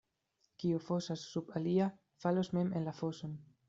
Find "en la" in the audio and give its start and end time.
2.81-3.01